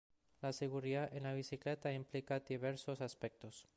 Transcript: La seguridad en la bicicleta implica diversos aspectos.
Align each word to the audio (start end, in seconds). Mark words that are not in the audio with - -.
La 0.41 0.51
seguridad 0.51 1.15
en 1.15 1.21
la 1.21 1.33
bicicleta 1.33 1.93
implica 1.93 2.39
diversos 2.39 3.01
aspectos. 3.01 3.67